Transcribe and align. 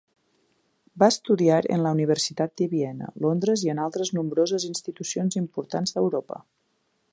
Va 1.01 1.09
estudiar 1.13 1.59
en 1.75 1.83
la 1.87 1.91
Universitat 1.97 2.55
de 2.61 2.69
Viena, 2.71 3.11
Londres 3.27 3.67
i 3.67 3.71
en 3.75 3.83
altres 3.85 4.13
nombroses 4.19 4.67
institucions 4.71 5.41
importants 5.45 5.97
d'Europa. 5.99 6.45